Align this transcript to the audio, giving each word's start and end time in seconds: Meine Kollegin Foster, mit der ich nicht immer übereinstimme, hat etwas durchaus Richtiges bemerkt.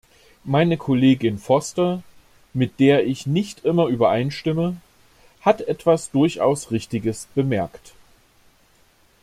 Meine 0.43 0.77
Kollegin 0.77 1.37
Foster, 1.37 2.01
mit 2.55 2.79
der 2.79 3.05
ich 3.05 3.27
nicht 3.27 3.63
immer 3.65 3.85
übereinstimme, 3.85 4.77
hat 5.41 5.61
etwas 5.61 6.09
durchaus 6.09 6.71
Richtiges 6.71 7.27
bemerkt. 7.35 7.93